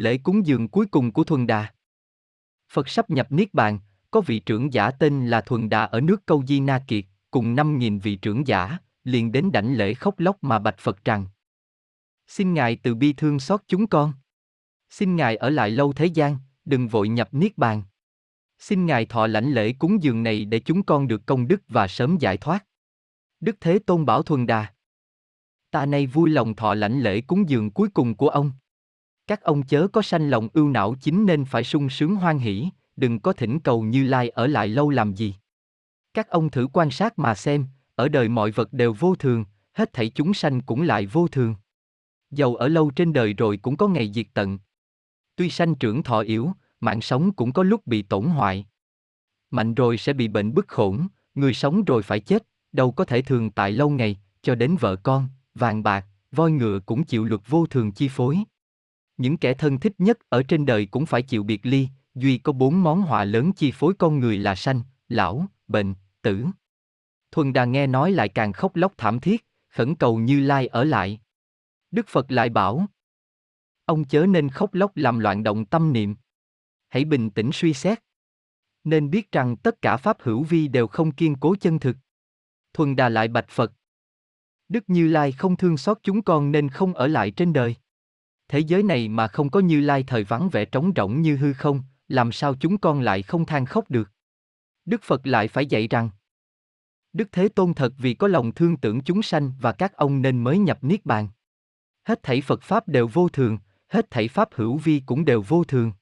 [0.00, 1.74] lễ cúng dường cuối cùng của Thuần Đà.
[2.72, 3.78] Phật sắp nhập Niết Bàn,
[4.10, 7.54] có vị trưởng giả tên là Thuần Đà ở nước Câu Di Na Kiệt, cùng
[7.54, 11.26] 5.000 vị trưởng giả, liền đến đảnh lễ khóc lóc mà bạch Phật rằng.
[12.26, 14.12] Xin Ngài từ bi thương xót chúng con.
[14.90, 17.82] Xin Ngài ở lại lâu thế gian, đừng vội nhập Niết Bàn.
[18.58, 21.88] Xin Ngài thọ lãnh lễ cúng dường này để chúng con được công đức và
[21.88, 22.66] sớm giải thoát.
[23.40, 24.66] Đức Thế Tôn bảo Thuần Đà.
[25.70, 28.52] Ta nay vui lòng thọ lãnh lễ cúng dường cuối cùng của ông.
[29.30, 32.68] Các ông chớ có sanh lòng ưu não chính nên phải sung sướng hoan hỷ,
[32.96, 35.34] đừng có thỉnh cầu Như Lai ở lại lâu làm gì.
[36.14, 39.92] Các ông thử quan sát mà xem, ở đời mọi vật đều vô thường, hết
[39.92, 41.54] thảy chúng sanh cũng lại vô thường.
[42.30, 44.58] Dầu ở lâu trên đời rồi cũng có ngày diệt tận.
[45.36, 48.66] Tuy sanh trưởng thọ yếu, mạng sống cũng có lúc bị tổn hoại.
[49.50, 53.22] Mạnh rồi sẽ bị bệnh bức khổn, người sống rồi phải chết, đâu có thể
[53.22, 57.40] thường tại lâu ngày, cho đến vợ con, vàng bạc, voi ngựa cũng chịu luật
[57.48, 58.38] vô thường chi phối.
[59.20, 62.52] Những kẻ thân thích nhất ở trên đời cũng phải chịu biệt ly, duy có
[62.52, 66.46] bốn món họa lớn chi phối con người là sanh, lão, bệnh, tử.
[67.32, 70.84] Thuần đà nghe nói lại càng khóc lóc thảm thiết, khẩn cầu Như Lai ở
[70.84, 71.20] lại.
[71.90, 72.86] Đức Phật lại bảo,
[73.84, 76.16] ông chớ nên khóc lóc làm loạn động tâm niệm.
[76.88, 77.98] Hãy bình tĩnh suy xét.
[78.84, 81.96] Nên biết rằng tất cả pháp hữu vi đều không kiên cố chân thực.
[82.72, 83.72] Thuần đà lại bạch Phật.
[84.68, 87.76] Đức Như Lai không thương xót chúng con nên không ở lại trên đời.
[88.50, 91.52] Thế giới này mà không có Như Lai thời vắng vẻ trống rỗng như hư
[91.52, 94.10] không, làm sao chúng con lại không than khóc được?
[94.84, 96.10] Đức Phật lại phải dạy rằng,
[97.12, 100.44] Đức Thế Tôn thật vì có lòng thương tưởng chúng sanh và các ông nên
[100.44, 101.28] mới nhập Niết Bàn.
[102.04, 105.64] Hết thảy Phật Pháp đều vô thường, hết thảy Pháp hữu vi cũng đều vô
[105.64, 105.92] thường.